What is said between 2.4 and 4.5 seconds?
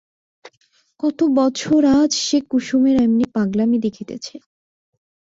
কুসুমের এমনি পাগলামি দেখিতেছে।